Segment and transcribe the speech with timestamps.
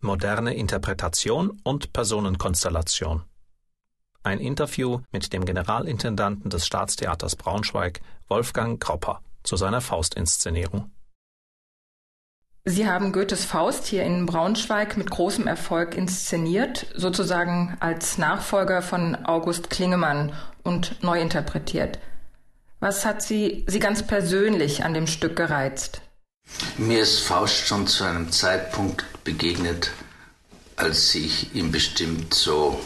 [0.00, 3.22] moderne Interpretation und Personenkonstellation.
[4.22, 10.90] Ein Interview mit dem Generalintendanten des Staatstheaters Braunschweig, Wolfgang Kropper, zu seiner Faustinszenierung.
[12.66, 19.16] Sie haben Goethes Faust hier in Braunschweig mit großem Erfolg inszeniert, sozusagen als Nachfolger von
[19.24, 21.98] August Klingemann und neu interpretiert.
[22.78, 26.02] Was hat Sie, Sie ganz persönlich an dem Stück gereizt?
[26.78, 29.90] Mir ist Faust schon zu einem Zeitpunkt begegnet,
[30.76, 32.80] als ich ihn bestimmt so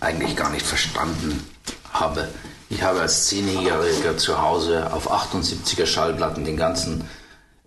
[0.00, 1.46] eigentlich gar nicht verstanden
[1.92, 2.28] habe.
[2.70, 7.08] Ich habe als Zehnjähriger zu Hause auf 78er Schallplatten den ganzen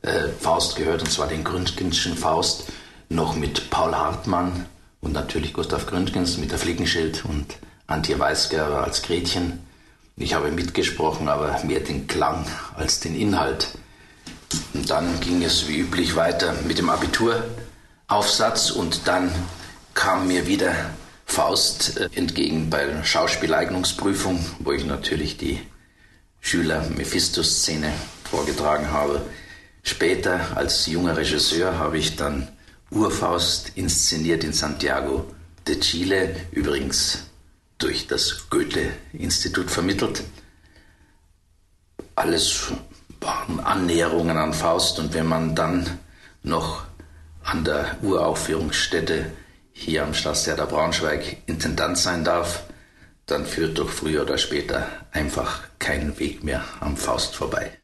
[0.01, 2.65] äh, Faust gehört, und zwar den Gründgenschen Faust,
[3.09, 4.65] noch mit Paul Hartmann
[5.01, 9.65] und natürlich Gustav Gründgens mit der Flickenschild und Antje Weisgerber als Gretchen.
[10.17, 13.69] Ich habe mitgesprochen, aber mehr den Klang als den Inhalt.
[14.73, 19.31] Und dann ging es wie üblich weiter mit dem Abituraufsatz und dann
[19.93, 20.73] kam mir wieder
[21.25, 25.59] Faust äh, entgegen bei der Schauspieleignungsprüfung, wo ich natürlich die
[26.39, 27.91] Schüler-Mephisto-Szene
[28.23, 29.21] vorgetragen habe.
[29.83, 32.47] Später als junger Regisseur habe ich dann
[32.89, 35.25] Urfaust inszeniert in Santiago
[35.67, 37.23] de Chile, übrigens
[37.77, 40.23] durch das Goethe-Institut vermittelt.
[42.15, 42.71] Alles
[43.27, 45.99] Annäherungen an Faust und wenn man dann
[46.43, 46.83] noch
[47.43, 49.31] an der Uraufführungsstätte
[49.71, 52.63] hier am Staatstheater Braunschweig Intendant sein darf,
[53.25, 57.77] dann führt doch früher oder später einfach kein Weg mehr am Faust vorbei.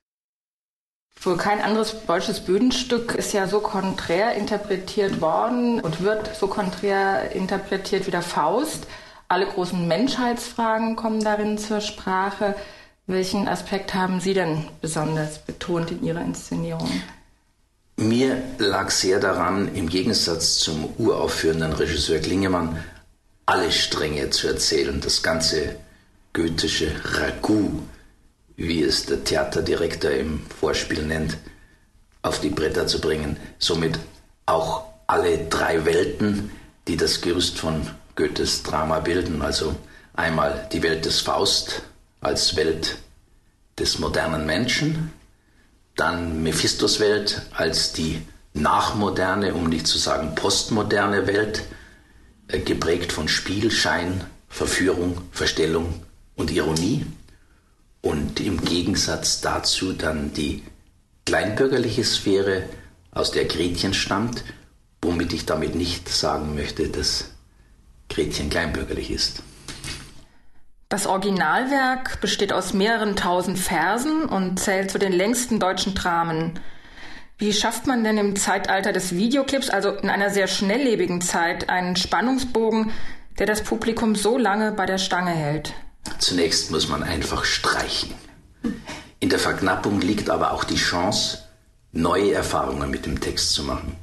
[1.21, 7.31] Wohl kein anderes deutsches Bühnenstück ist ja so konträr interpretiert worden und wird so konträr
[7.31, 8.87] interpretiert wie der Faust.
[9.29, 12.55] Alle großen Menschheitsfragen kommen darin zur Sprache.
[13.05, 16.89] Welchen Aspekt haben Sie denn besonders betont in Ihrer Inszenierung?
[17.97, 22.81] Mir lag sehr daran, im Gegensatz zum uraufführenden Regisseur Klingemann,
[23.45, 25.75] alle Stränge zu erzählen, das ganze
[26.31, 27.83] goethische Ragout,
[28.55, 31.37] wie es der Theaterdirektor im Vorspiel nennt,
[32.21, 33.37] auf die Bretter zu bringen.
[33.59, 33.99] Somit
[34.45, 36.51] auch alle drei Welten,
[36.87, 39.41] die das Gerüst von Goethes Drama bilden.
[39.41, 39.75] Also
[40.13, 41.83] einmal die Welt des Faust
[42.23, 42.97] als Welt
[43.77, 45.11] des modernen Menschen,
[45.95, 48.21] dann Mephistos Welt als die
[48.53, 51.63] nachmoderne, um nicht zu sagen postmoderne Welt,
[52.47, 56.01] äh, geprägt von Spiel, Schein, Verführung, Verstellung
[56.35, 57.05] und Ironie.
[58.01, 60.63] Und im Gegensatz dazu dann die
[61.25, 62.63] kleinbürgerliche Sphäre,
[63.11, 64.43] aus der Gretchen stammt,
[65.01, 67.25] womit ich damit nicht sagen möchte, dass
[68.09, 69.43] Gretchen kleinbürgerlich ist.
[70.93, 76.59] Das Originalwerk besteht aus mehreren tausend Versen und zählt zu den längsten deutschen Dramen.
[77.39, 81.95] Wie schafft man denn im Zeitalter des Videoclips, also in einer sehr schnelllebigen Zeit, einen
[81.95, 82.91] Spannungsbogen,
[83.39, 85.73] der das Publikum so lange bei der Stange hält?
[86.19, 88.13] Zunächst muss man einfach streichen.
[89.19, 91.39] In der Verknappung liegt aber auch die Chance,
[91.91, 93.95] neue Erfahrungen mit dem Text zu machen.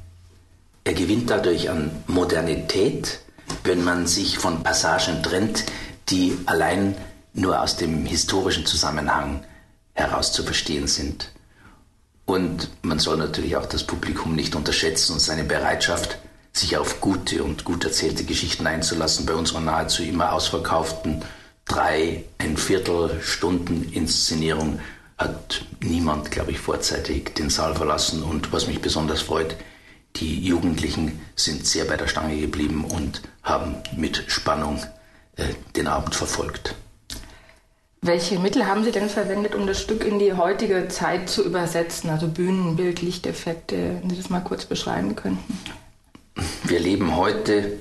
[0.83, 3.21] Er gewinnt dadurch an Modernität,
[3.63, 5.63] wenn man sich von Passagen trennt,
[6.11, 6.95] die allein
[7.33, 9.43] nur aus dem historischen Zusammenhang
[9.93, 11.31] heraus zu verstehen sind.
[12.25, 16.17] Und man soll natürlich auch das Publikum nicht unterschätzen und seine Bereitschaft,
[16.53, 19.25] sich auf gute und gut erzählte Geschichten einzulassen.
[19.25, 21.23] Bei unserer nahezu immer ausverkauften
[21.65, 24.79] drei, ein Viertel Stunden Inszenierung
[25.17, 28.23] hat niemand, glaube ich, vorzeitig den Saal verlassen.
[28.23, 29.55] Und was mich besonders freut,
[30.17, 34.83] die Jugendlichen sind sehr bei der Stange geblieben und haben mit Spannung
[35.75, 36.75] den Abend verfolgt.
[38.03, 42.09] Welche Mittel haben Sie denn verwendet, um das Stück in die heutige Zeit zu übersetzen?
[42.09, 45.59] Also Bühnenbild, Lichteffekte, wenn Sie das mal kurz beschreiben könnten.
[46.63, 47.73] Wir leben heute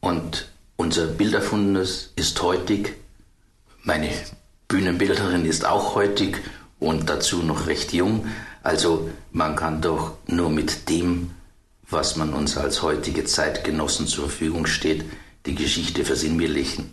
[0.00, 2.94] und unser Bilderfundes ist heutig.
[3.82, 4.08] Meine
[4.68, 6.38] Bühnenbilderin ist auch heutig
[6.78, 8.26] und dazu noch recht jung.
[8.62, 11.32] Also man kann doch nur mit dem,
[11.90, 15.04] was man uns als heutige Zeitgenossen zur Verfügung steht,
[15.46, 16.90] die Geschichte versinnbildlichen.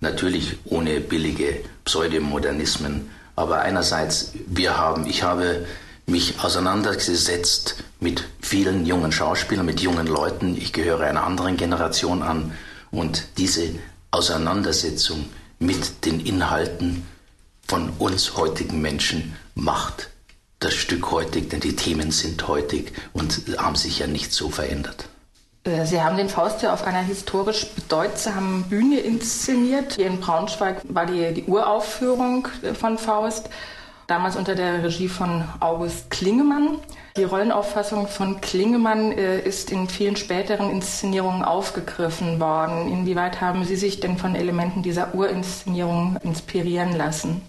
[0.00, 3.10] Natürlich ohne billige Pseudomodernismen.
[3.34, 5.66] Aber einerseits, wir haben, ich habe
[6.06, 10.56] mich auseinandergesetzt mit vielen jungen Schauspielern, mit jungen Leuten.
[10.56, 12.52] Ich gehöre einer anderen Generation an.
[12.90, 13.70] Und diese
[14.10, 15.26] Auseinandersetzung
[15.58, 17.06] mit den Inhalten
[17.66, 20.10] von uns heutigen Menschen macht
[20.60, 25.08] das Stück heutig, denn die Themen sind heutig und haben sich ja nicht so verändert.
[25.66, 29.94] Äh, Sie haben den Faust ja auf einer historisch bedeutsamen Bühne inszeniert.
[29.94, 33.50] Hier in Braunschweig war die, die Uraufführung von Faust,
[34.06, 36.78] damals unter der Regie von August Klingemann.
[37.16, 42.88] Die Rollenauffassung von Klingemann äh, ist in vielen späteren Inszenierungen aufgegriffen worden.
[42.88, 47.42] Inwieweit haben Sie sich denn von Elementen dieser Urinszenierung inspirieren lassen?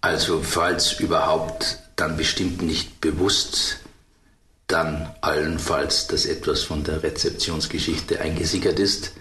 [0.00, 3.78] Also falls überhaupt, dann bestimmt nicht bewusst,
[4.66, 9.12] dann allenfalls, dass etwas von der Rezeptionsgeschichte eingesickert ist.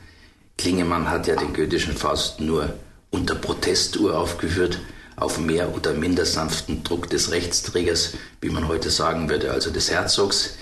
[0.58, 2.74] Klingemann hat ja den goethischen Faust nur
[3.10, 4.80] unter Protest uraufgeführt
[5.16, 9.92] auf mehr oder minder sanften Druck des Rechtsträgers, wie man heute sagen würde, also des
[9.92, 10.56] Herzogs.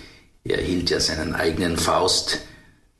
[0.43, 2.39] Er hielt ja seinen eigenen Faust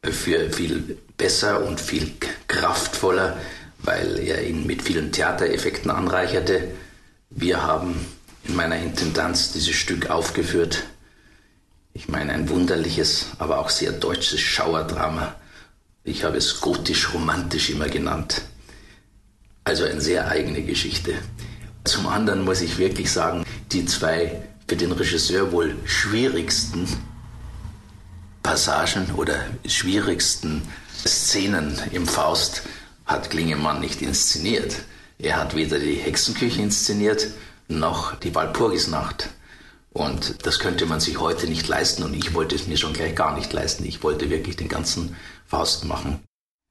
[0.04, 2.14] für viel besser und viel
[2.48, 3.38] kraftvoller,
[3.80, 6.70] weil er ihn mit vielen Theatereffekten anreicherte.
[7.30, 7.96] Wir haben
[8.44, 10.84] in meiner Intendanz dieses Stück aufgeführt.
[12.02, 15.36] Ich meine ein wunderliches, aber auch sehr deutsches Schauerdrama.
[16.04, 18.42] Ich habe es gotisch-romantisch immer genannt.
[19.66, 21.14] Also eine sehr eigene Geschichte.
[21.84, 26.88] Zum anderen muss ich wirklich sagen, die zwei für den Regisseur wohl schwierigsten
[28.42, 29.36] Passagen oder
[29.68, 30.64] schwierigsten
[31.06, 32.64] Szenen im Faust
[33.06, 34.76] hat Klingemann nicht inszeniert.
[35.20, 37.28] Er hat weder die Hexenküche inszeniert
[37.68, 39.30] noch die Walpurgisnacht.
[39.94, 43.14] Und das könnte man sich heute nicht leisten und ich wollte es mir schon gleich
[43.14, 43.86] gar nicht leisten.
[43.86, 46.24] Ich wollte wirklich den ganzen Faust machen.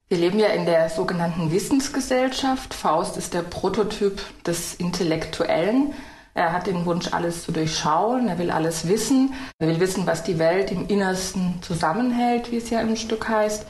[0.07, 2.73] Wir leben ja in der sogenannten Wissensgesellschaft.
[2.73, 5.93] Faust ist der Prototyp des Intellektuellen.
[6.33, 8.27] Er hat den Wunsch, alles zu durchschauen.
[8.27, 9.33] Er will alles wissen.
[9.59, 13.65] Er will wissen, was die Welt im Innersten zusammenhält, wie es ja im Stück heißt.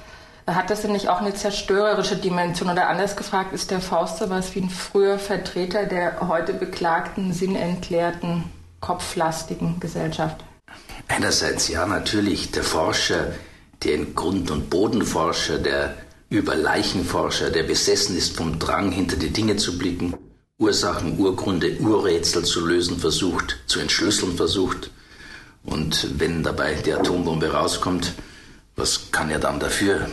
[0.48, 2.70] Hat das denn nicht auch eine zerstörerische Dimension?
[2.70, 7.34] Oder anders gefragt, ist der Faust so was wie ein früher Vertreter der heute beklagten,
[7.34, 8.46] sinnentleerten,
[8.82, 10.44] kopflastigen Gesellschaft?
[11.08, 12.52] Einerseits ja, natürlich.
[12.52, 13.34] Der Forscher,
[13.84, 15.96] der Grund- und Bodenforscher, der
[16.30, 20.16] über Leichenforscher, der besessen ist vom Drang, hinter die Dinge zu blicken,
[20.58, 24.92] Ursachen, Urgründe, Urrätsel zu lösen versucht, zu entschlüsseln versucht.
[25.64, 28.14] Und wenn dabei die Atombombe rauskommt,
[28.76, 30.10] was kann er dann dafür?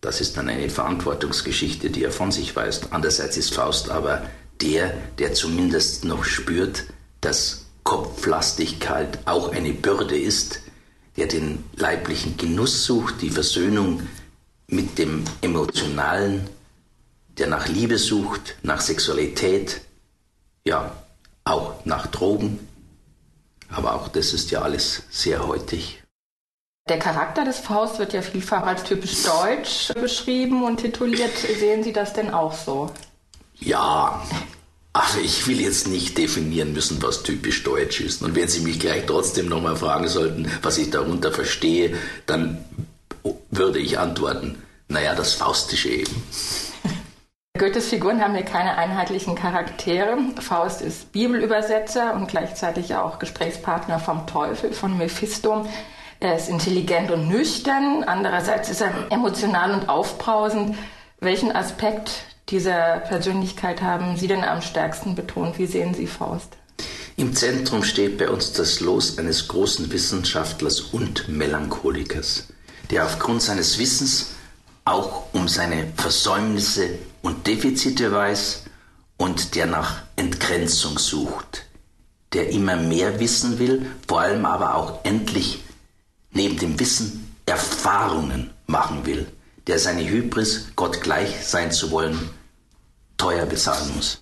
[0.00, 2.88] Das ist dann eine Verantwortungsgeschichte, die er von sich weist.
[2.90, 4.22] Andererseits ist Faust aber
[4.62, 6.84] der, der zumindest noch spürt,
[7.20, 10.60] dass Kopflastigkeit auch eine Bürde ist,
[11.16, 14.02] der den leiblichen Genuss sucht, die Versöhnung
[14.68, 16.48] mit dem Emotionalen,
[17.38, 19.80] der nach Liebe sucht, nach Sexualität,
[20.64, 20.92] ja,
[21.44, 22.58] auch nach Drogen.
[23.70, 26.02] Aber auch das ist ja alles sehr heutig.
[26.88, 31.36] Der Charakter des Faust wird ja vielfach als typisch deutsch beschrieben und tituliert.
[31.36, 32.90] Sehen Sie das denn auch so?
[33.60, 34.26] Ja,
[35.00, 38.22] aber ich will jetzt nicht definieren müssen, was typisch deutsch ist.
[38.22, 42.62] Und wenn Sie mich gleich trotzdem nochmal fragen sollten, was ich darunter verstehe, dann
[43.50, 46.22] würde ich antworten, naja, das Faustische eben.
[47.58, 50.18] Goethes Figuren haben hier keine einheitlichen Charaktere.
[50.38, 55.66] Faust ist Bibelübersetzer und gleichzeitig auch Gesprächspartner vom Teufel, von Mephisto.
[56.20, 60.76] Er ist intelligent und nüchtern, andererseits ist er emotional und aufbrausend.
[61.20, 65.58] Welchen Aspekt dieser Persönlichkeit haben Sie denn am stärksten betont?
[65.58, 66.56] Wie sehen Sie Faust?
[67.16, 72.48] Im Zentrum steht bei uns das Los eines großen Wissenschaftlers und Melancholikers,
[72.90, 74.32] der aufgrund seines Wissens
[74.84, 78.64] auch um seine Versäumnisse und Defizite weiß
[79.18, 81.66] und der nach Entgrenzung sucht,
[82.32, 85.62] der immer mehr wissen will, vor allem aber auch endlich
[86.32, 89.26] neben dem Wissen Erfahrungen machen will,
[89.66, 92.30] der seine Hybris, Gott gleich sein zu wollen,
[93.20, 94.20] teuer bezahlen muss.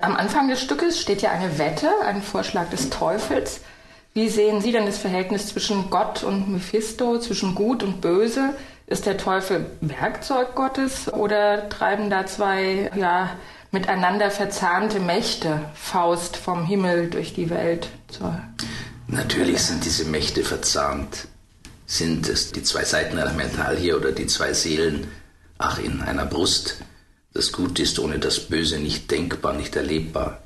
[0.00, 3.60] Am Anfang des Stückes steht ja eine Wette, ein Vorschlag des Teufels.
[4.14, 8.54] Wie sehen Sie denn das Verhältnis zwischen Gott und Mephisto, zwischen Gut und Böse?
[8.86, 13.30] Ist der Teufel Werkzeug Gottes oder treiben da zwei ja,
[13.70, 17.88] miteinander verzahnte Mächte Faust vom Himmel durch die Welt?
[18.08, 18.40] Zur
[19.08, 21.28] Natürlich sind diese Mächte verzahnt.
[21.86, 25.08] Sind es die zwei Seiten einer Medaille oder die zwei Seelen,
[25.58, 26.78] ach, in einer Brust?
[27.32, 30.42] Das Gute ist ohne das Böse nicht denkbar, nicht erlebbar.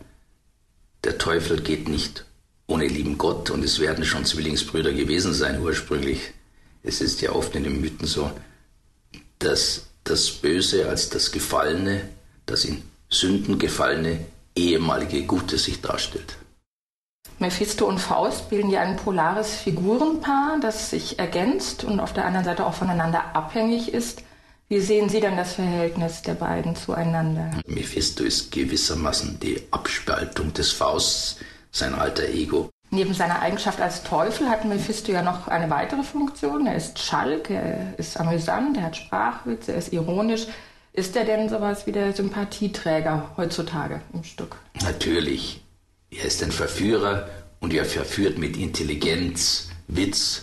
[1.04, 2.24] Der Teufel geht nicht
[2.66, 6.32] ohne lieben Gott und es werden schon Zwillingsbrüder gewesen sein ursprünglich.
[6.82, 8.30] Es ist ja oft in den Mythen so,
[9.38, 12.08] dass das Böse als das Gefallene,
[12.46, 16.36] das in Sünden gefallene ehemalige Gute sich darstellt.
[17.38, 22.44] Mephisto und Faust bilden ja ein polares Figurenpaar, das sich ergänzt und auf der anderen
[22.44, 24.22] Seite auch voneinander abhängig ist.
[24.72, 27.50] Wie sehen Sie denn das Verhältnis der beiden zueinander?
[27.66, 31.36] Mephisto ist gewissermaßen die Abspaltung des Fausts,
[31.70, 32.70] sein alter Ego.
[32.88, 36.66] Neben seiner Eigenschaft als Teufel hat Mephisto ja noch eine weitere Funktion.
[36.66, 40.46] Er ist Schalk, er ist amüsant, er hat Sprachwitze, er ist ironisch.
[40.94, 44.56] Ist er denn sowas wie der Sympathieträger heutzutage im Stück?
[44.82, 45.62] Natürlich.
[46.10, 47.28] Er ist ein Verführer
[47.60, 50.40] und er verführt mit Intelligenz, Witz